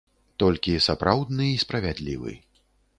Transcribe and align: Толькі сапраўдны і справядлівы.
Толькі 0.43 0.73
сапраўдны 0.87 1.45
і 1.59 1.63
справядлівы. 1.67 2.39